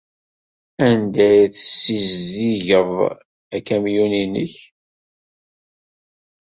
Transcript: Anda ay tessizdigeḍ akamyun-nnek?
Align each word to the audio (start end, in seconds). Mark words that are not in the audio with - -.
Anda 0.87 1.23
ay 1.31 1.45
tessizdigeḍ 1.55 2.91
akamyun-nnek? 3.55 4.53